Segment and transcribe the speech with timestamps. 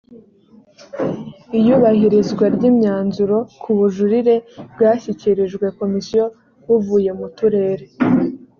[1.57, 4.35] iyubahirizwa ry imyanzuro k ubujurire
[4.73, 6.23] bwashyikirijwe komisiyo
[6.67, 7.85] buvuye mu turere